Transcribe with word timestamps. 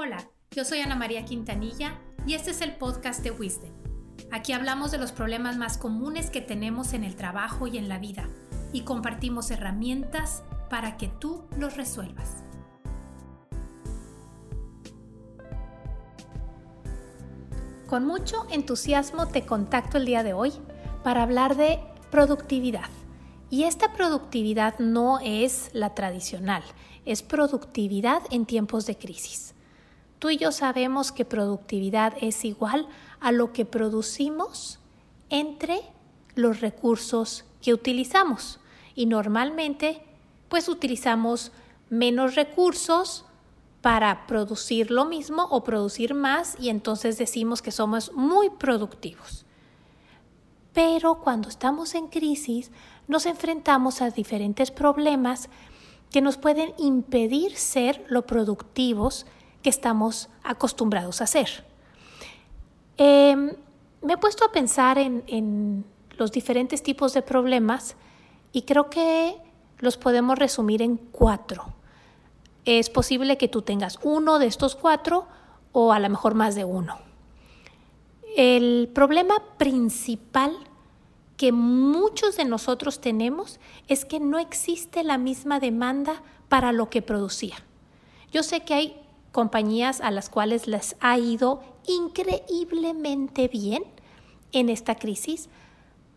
Hola, 0.00 0.30
yo 0.52 0.64
soy 0.64 0.78
Ana 0.78 0.94
María 0.94 1.24
Quintanilla 1.24 1.98
y 2.24 2.34
este 2.34 2.52
es 2.52 2.60
el 2.60 2.76
podcast 2.76 3.20
de 3.24 3.32
Wisdom. 3.32 3.72
Aquí 4.30 4.52
hablamos 4.52 4.92
de 4.92 4.98
los 4.98 5.10
problemas 5.10 5.56
más 5.56 5.76
comunes 5.76 6.30
que 6.30 6.40
tenemos 6.40 6.92
en 6.92 7.02
el 7.02 7.16
trabajo 7.16 7.66
y 7.66 7.78
en 7.78 7.88
la 7.88 7.98
vida 7.98 8.28
y 8.72 8.82
compartimos 8.82 9.50
herramientas 9.50 10.44
para 10.70 10.96
que 10.98 11.08
tú 11.08 11.42
los 11.58 11.76
resuelvas. 11.76 12.44
Con 17.88 18.06
mucho 18.06 18.46
entusiasmo 18.52 19.26
te 19.26 19.44
contacto 19.46 19.98
el 19.98 20.06
día 20.06 20.22
de 20.22 20.32
hoy 20.32 20.52
para 21.02 21.24
hablar 21.24 21.56
de 21.56 21.80
productividad. 22.12 22.88
Y 23.50 23.64
esta 23.64 23.92
productividad 23.94 24.78
no 24.78 25.18
es 25.18 25.70
la 25.72 25.96
tradicional, 25.96 26.62
es 27.04 27.24
productividad 27.24 28.22
en 28.30 28.46
tiempos 28.46 28.86
de 28.86 28.96
crisis. 28.96 29.56
Tú 30.18 30.30
y 30.30 30.36
yo 30.36 30.50
sabemos 30.52 31.12
que 31.12 31.24
productividad 31.24 32.14
es 32.20 32.44
igual 32.44 32.88
a 33.20 33.32
lo 33.32 33.52
que 33.52 33.64
producimos 33.64 34.78
entre 35.30 35.80
los 36.34 36.60
recursos 36.60 37.44
que 37.62 37.72
utilizamos. 37.72 38.58
Y 38.94 39.06
normalmente, 39.06 40.02
pues 40.48 40.68
utilizamos 40.68 41.52
menos 41.90 42.34
recursos 42.34 43.24
para 43.80 44.26
producir 44.26 44.90
lo 44.90 45.04
mismo 45.04 45.44
o 45.50 45.62
producir 45.62 46.14
más 46.14 46.56
y 46.58 46.68
entonces 46.68 47.16
decimos 47.16 47.62
que 47.62 47.70
somos 47.70 48.12
muy 48.12 48.50
productivos. 48.50 49.44
Pero 50.72 51.20
cuando 51.20 51.48
estamos 51.48 51.94
en 51.94 52.08
crisis 52.08 52.70
nos 53.06 53.24
enfrentamos 53.26 54.02
a 54.02 54.10
diferentes 54.10 54.70
problemas 54.70 55.48
que 56.10 56.20
nos 56.20 56.36
pueden 56.36 56.74
impedir 56.78 57.56
ser 57.56 58.04
lo 58.08 58.26
productivos 58.26 59.26
que 59.62 59.70
estamos 59.70 60.28
acostumbrados 60.42 61.20
a 61.20 61.24
hacer. 61.24 61.64
Em, 62.96 63.52
me 64.02 64.12
he 64.12 64.16
puesto 64.16 64.44
a 64.44 64.52
pensar 64.52 64.98
en, 64.98 65.24
en 65.26 65.84
los 66.16 66.32
diferentes 66.32 66.82
tipos 66.82 67.14
de 67.14 67.22
problemas 67.22 67.96
y 68.52 68.62
creo 68.62 68.90
que 68.90 69.36
los 69.78 69.96
podemos 69.96 70.38
resumir 70.38 70.82
en 70.82 70.96
cuatro. 70.96 71.74
Es 72.64 72.90
posible 72.90 73.38
que 73.38 73.48
tú 73.48 73.62
tengas 73.62 73.98
uno 74.02 74.38
de 74.38 74.46
estos 74.46 74.74
cuatro 74.74 75.26
o 75.72 75.92
a 75.92 76.00
lo 76.00 76.08
mejor 76.08 76.34
más 76.34 76.54
de 76.54 76.64
uno. 76.64 76.98
El 78.36 78.90
problema 78.94 79.42
principal 79.56 80.56
que 81.36 81.52
muchos 81.52 82.36
de 82.36 82.44
nosotros 82.44 83.00
tenemos 83.00 83.60
es 83.86 84.04
que 84.04 84.20
no 84.20 84.38
existe 84.38 85.04
la 85.04 85.18
misma 85.18 85.60
demanda 85.60 86.22
para 86.48 86.72
lo 86.72 86.90
que 86.90 87.00
producía. 87.00 87.56
Yo 88.32 88.42
sé 88.42 88.60
que 88.60 88.74
hay 88.74 89.00
compañías 89.38 90.00
a 90.00 90.10
las 90.10 90.30
cuales 90.30 90.66
les 90.66 90.96
ha 90.98 91.16
ido 91.16 91.62
increíblemente 91.86 93.46
bien 93.46 93.84
en 94.50 94.68
esta 94.68 94.96
crisis 94.96 95.48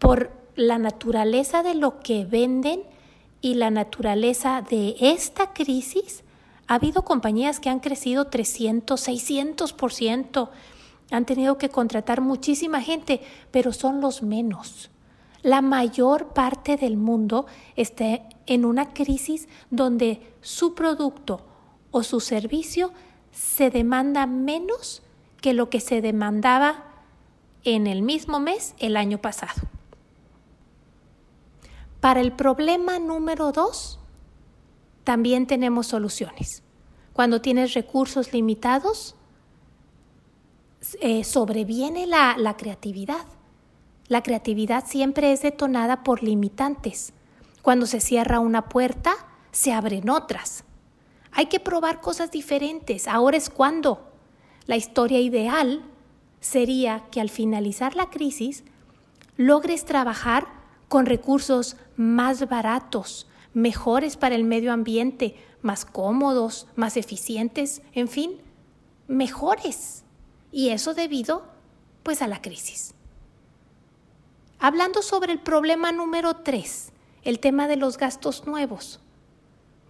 por 0.00 0.32
la 0.56 0.78
naturaleza 0.78 1.62
de 1.62 1.76
lo 1.76 2.00
que 2.00 2.24
venden 2.24 2.82
y 3.40 3.54
la 3.54 3.70
naturaleza 3.70 4.62
de 4.68 4.96
esta 4.98 5.52
crisis. 5.52 6.24
Ha 6.66 6.74
habido 6.74 7.04
compañías 7.04 7.60
que 7.60 7.70
han 7.70 7.78
crecido 7.78 8.26
300, 8.26 9.06
600%, 9.06 10.48
han 11.12 11.24
tenido 11.24 11.56
que 11.56 11.68
contratar 11.68 12.20
muchísima 12.20 12.80
gente, 12.80 13.20
pero 13.52 13.72
son 13.72 14.00
los 14.00 14.24
menos. 14.24 14.90
La 15.44 15.62
mayor 15.62 16.34
parte 16.34 16.76
del 16.76 16.96
mundo 16.96 17.46
está 17.76 18.22
en 18.46 18.64
una 18.64 18.92
crisis 18.92 19.46
donde 19.70 20.20
su 20.40 20.74
producto 20.74 21.53
o 21.94 22.02
su 22.02 22.18
servicio 22.18 22.92
se 23.30 23.70
demanda 23.70 24.26
menos 24.26 25.00
que 25.40 25.52
lo 25.54 25.70
que 25.70 25.78
se 25.78 26.00
demandaba 26.00 26.86
en 27.62 27.86
el 27.86 28.02
mismo 28.02 28.40
mes 28.40 28.74
el 28.78 28.96
año 28.96 29.18
pasado. 29.18 29.62
Para 32.00 32.20
el 32.20 32.32
problema 32.32 32.98
número 32.98 33.52
dos, 33.52 34.00
también 35.04 35.46
tenemos 35.46 35.86
soluciones. 35.86 36.64
Cuando 37.12 37.40
tienes 37.40 37.74
recursos 37.74 38.32
limitados, 38.32 39.14
eh, 41.00 41.22
sobreviene 41.22 42.08
la, 42.08 42.34
la 42.36 42.56
creatividad. 42.56 43.24
La 44.08 44.24
creatividad 44.24 44.84
siempre 44.84 45.30
es 45.30 45.42
detonada 45.42 46.02
por 46.02 46.24
limitantes. 46.24 47.12
Cuando 47.62 47.86
se 47.86 48.00
cierra 48.00 48.40
una 48.40 48.68
puerta, 48.68 49.12
se 49.52 49.72
abren 49.72 50.10
otras. 50.10 50.64
Hay 51.34 51.46
que 51.46 51.60
probar 51.60 52.00
cosas 52.00 52.30
diferentes. 52.30 53.08
Ahora 53.08 53.36
es 53.36 53.50
cuando. 53.50 54.08
La 54.66 54.76
historia 54.76 55.20
ideal 55.20 55.82
sería 56.40 57.04
que 57.10 57.20
al 57.20 57.28
finalizar 57.28 57.96
la 57.96 58.08
crisis 58.08 58.64
logres 59.36 59.84
trabajar 59.84 60.46
con 60.88 61.06
recursos 61.06 61.76
más 61.96 62.48
baratos, 62.48 63.26
mejores 63.52 64.16
para 64.16 64.36
el 64.36 64.44
medio 64.44 64.72
ambiente, 64.72 65.34
más 65.60 65.84
cómodos, 65.84 66.68
más 66.76 66.96
eficientes, 66.96 67.82
en 67.94 68.06
fin, 68.06 68.38
mejores. 69.08 70.04
Y 70.52 70.68
eso 70.68 70.94
debido 70.94 71.46
pues 72.04 72.22
a 72.22 72.28
la 72.28 72.40
crisis. 72.40 72.94
Hablando 74.60 75.02
sobre 75.02 75.32
el 75.32 75.40
problema 75.40 75.90
número 75.90 76.36
tres, 76.36 76.92
el 77.24 77.40
tema 77.40 77.66
de 77.66 77.76
los 77.76 77.98
gastos 77.98 78.46
nuevos. 78.46 79.00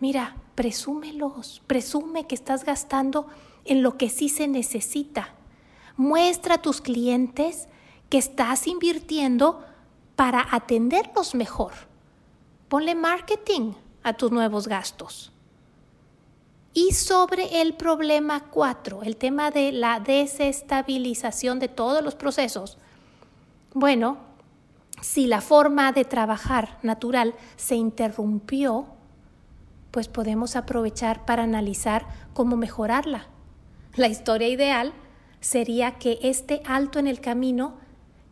Mira, 0.01 0.37
presúmelos, 0.55 1.63
presume 1.67 2.27
que 2.27 2.35
estás 2.35 2.65
gastando 2.65 3.27
en 3.65 3.83
lo 3.83 3.97
que 3.97 4.11
sí 4.11 4.29
se 4.29 4.49
necesita. 4.49 5.35
Muestra 5.97 6.57
a 6.57 6.63
tus 6.63 6.81
clientes 6.81 7.69
que 8.11 8.19
estás 8.19 8.67
invirtiendo 8.67 9.65
para 10.17 10.47
atenderlos 10.51 11.35
mejor. 11.35 11.73
Ponle 12.69 12.95
marketing 12.95 13.73
a 14.03 14.13
tus 14.13 14.31
nuevos 14.31 14.69
gastos. 14.69 15.33
Y 16.73 16.93
sobre 16.93 17.63
el 17.63 17.75
problema 17.75 18.51
cuatro, 18.51 19.03
el 19.03 19.17
tema 19.17 19.53
de 19.53 19.71
la 19.71 20.01
desestabilización 20.01 21.61
de 21.61 21.69
todos 21.69 22.03
los 22.03 22.17
procesos. 22.17 22.79
Bueno, 23.73 24.19
si 25.01 25.29
la 25.29 25.41
forma 25.41 25.93
de 25.93 26.05
trabajar 26.05 26.79
natural 26.83 27.35
se 27.57 27.77
interrumpió, 27.77 28.87
pues 29.95 30.09
podemos 30.09 30.57
aprovechar 30.57 31.25
para 31.25 31.45
analizar 31.45 32.05
cómo 32.33 32.57
mejorarla. 32.57 33.29
La 33.95 34.09
historia 34.09 34.49
ideal 34.49 34.93
sería 35.39 36.01
que 36.01 36.19
este 36.25 36.63
alto 36.67 36.99
en 36.99 37.07
el 37.07 37.21
camino 37.21 37.77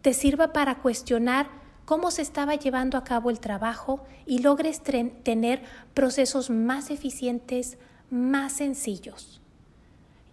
te 0.00 0.12
sirva 0.12 0.52
para 0.52 0.78
cuestionar 0.78 1.46
cómo 1.84 2.10
se 2.10 2.20
estaba 2.20 2.56
llevando 2.56 2.98
a 2.98 3.04
cabo 3.04 3.30
el 3.30 3.38
trabajo 3.38 4.02
y 4.26 4.40
logres 4.40 4.82
tener 4.82 5.62
procesos 5.94 6.50
más 6.50 6.90
eficientes, 6.90 7.78
más 8.10 8.54
sencillos. 8.54 9.40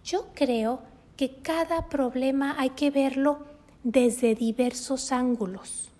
Yo 0.02 0.30
creo 0.34 0.82
que 1.16 1.36
cada 1.36 1.88
problema 1.88 2.56
hay 2.58 2.70
que 2.70 2.90
verlo 2.90 3.46
desde 3.84 4.34
diversos 4.34 5.12
ángulos. 5.12 5.92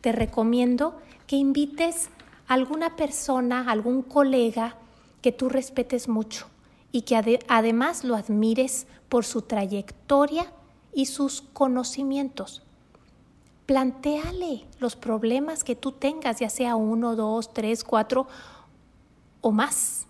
Te 0.00 0.12
recomiendo 0.12 0.98
que 1.26 1.36
invites 1.36 2.08
alguna 2.48 2.96
persona, 2.96 3.70
algún 3.70 4.02
colega 4.02 4.76
que 5.22 5.32
tú 5.32 5.48
respetes 5.48 6.08
mucho 6.08 6.46
y 6.90 7.02
que 7.02 7.38
además 7.46 8.02
lo 8.02 8.16
admires 8.16 8.86
por 9.08 9.24
su 9.24 9.42
trayectoria 9.42 10.50
y 10.94 11.06
sus 11.06 11.42
conocimientos. 11.52 12.62
Plantéale 13.66 14.64
los 14.80 14.96
problemas 14.96 15.62
que 15.62 15.76
tú 15.76 15.92
tengas, 15.92 16.40
ya 16.40 16.48
sea 16.48 16.74
uno, 16.74 17.14
dos, 17.14 17.52
tres, 17.52 17.84
cuatro 17.84 18.26
o 19.42 19.52
más, 19.52 20.06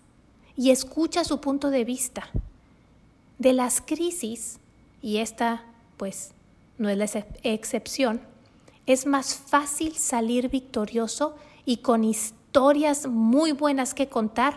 y 0.55 0.71
escucha 0.71 1.25
su 1.25 1.41
punto 1.41 1.69
de 1.69 1.83
vista. 1.83 2.29
De 3.37 3.53
las 3.53 3.81
crisis, 3.81 4.59
y 5.01 5.17
esta 5.17 5.65
pues 5.97 6.31
no 6.77 6.89
es 6.89 6.97
la 6.97 7.05
excepción, 7.43 8.21
es 8.85 9.05
más 9.05 9.35
fácil 9.35 9.95
salir 9.97 10.49
victorioso 10.49 11.35
y 11.69 11.77
con 11.77 12.03
historias 12.03 13.05
muy 13.05 13.51
buenas 13.51 13.93
que 13.93 14.09
contar 14.09 14.55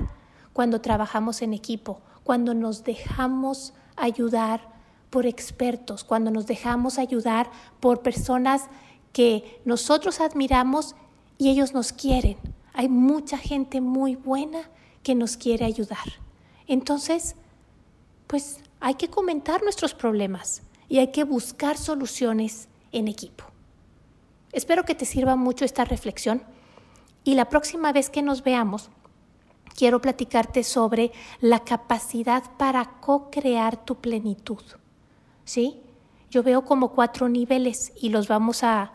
cuando 0.55 0.81
trabajamos 0.81 1.43
en 1.43 1.53
equipo, 1.53 2.01
cuando 2.25 2.55
nos 2.55 2.85
dejamos 2.85 3.75
ayudar 3.97 4.63
por 5.11 5.27
expertos, 5.27 6.05
cuando 6.05 6.31
nos 6.31 6.47
dejamos 6.47 6.99
ayudar 6.99 7.51
por 7.81 8.01
personas 8.01 8.71
que 9.13 9.61
nosotros 9.67 10.23
admiramos 10.23 10.97
y 11.37 11.51
ellos 11.51 11.75
nos 11.75 11.93
quieren. 11.93 12.39
Hay 12.73 12.89
mucha 12.89 13.37
gente 13.37 13.83
muy 13.83 14.17
buena 14.17 14.71
que 15.03 15.15
nos 15.15 15.37
quiere 15.37 15.67
ayudar. 15.67 16.15
Entonces, 16.67 17.37
pues 18.27 18.59
hay 18.81 18.95
que 18.95 19.09
comentar 19.09 19.63
nuestros 19.63 19.93
problemas 19.93 20.63
y 20.89 20.97
hay 20.97 21.09
que 21.09 21.25
buscar 21.25 21.77
soluciones 21.77 22.69
en 22.91 23.07
equipo. 23.07 23.45
Espero 24.53 24.87
que 24.87 24.95
te 24.95 25.05
sirva 25.05 25.37
mucho 25.37 25.67
esta 25.67 25.85
reflexión 25.85 26.43
y 27.25 27.35
la 27.35 27.49
próxima 27.49 27.93
vez 27.93 28.11
que 28.11 28.23
nos 28.23 28.43
veamos, 28.43 28.91
quiero 29.77 30.01
platicarte 30.01 30.65
sobre 30.65 31.13
la 31.41 31.61
capacidad 31.61 32.43
para 32.57 32.85
co-crear 33.01 33.85
tu 33.85 33.97
plenitud. 33.97 34.63
¿Sí? 35.45 35.81
Yo 36.31 36.43
veo 36.43 36.65
como 36.65 36.93
cuatro 36.93 37.29
niveles 37.29 37.93
y 38.01 38.09
los 38.09 38.29
vamos 38.29 38.65
a, 38.65 38.93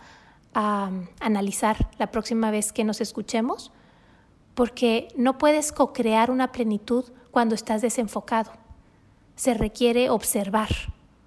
a 0.54 0.92
analizar 1.20 1.90
la 2.00 2.12
próxima 2.12 2.52
vez 2.52 2.74
que 2.74 2.84
nos 2.84 3.00
escuchemos, 3.02 3.72
porque 4.56 5.10
no 5.16 5.38
puedes 5.38 5.72
co-crear 5.72 6.32
una 6.32 6.52
plenitud 6.52 7.06
cuando 7.32 7.54
estás 7.54 7.82
desenfocado. 7.82 8.52
Se 9.36 9.54
requiere 9.54 10.10
observar, 10.10 10.70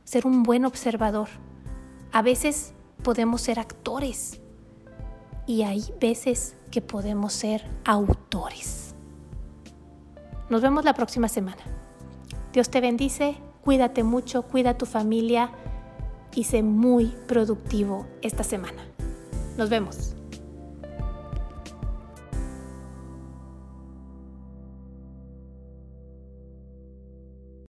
ser 0.04 0.26
un 0.26 0.42
buen 0.42 0.64
observador. 0.64 1.28
A 2.12 2.22
veces 2.22 2.74
podemos 3.04 3.40
ser 3.42 3.60
actores 3.60 4.40
y 5.50 5.64
hay 5.64 5.82
veces 6.00 6.54
que 6.70 6.80
podemos 6.80 7.32
ser 7.32 7.64
autores. 7.84 8.94
Nos 10.48 10.62
vemos 10.62 10.84
la 10.84 10.94
próxima 10.94 11.26
semana. 11.26 11.62
Dios 12.52 12.70
te 12.70 12.80
bendice, 12.80 13.36
cuídate 13.60 14.04
mucho, 14.04 14.42
cuida 14.42 14.70
a 14.70 14.78
tu 14.78 14.86
familia 14.86 15.50
y 16.36 16.44
sé 16.44 16.62
muy 16.62 17.06
productivo 17.26 18.06
esta 18.22 18.44
semana. 18.44 18.84
Nos 19.56 19.70
vemos. 19.70 20.19